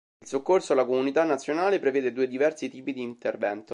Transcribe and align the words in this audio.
Il 0.19 0.25
"soccorso 0.27 0.73
alla 0.73 0.83
comunità 0.87 1.23
nazionale" 1.25 1.77
prevede 1.77 2.11
due 2.11 2.27
diversi 2.27 2.67
tipi 2.71 2.91
di 2.91 3.03
intervento. 3.03 3.69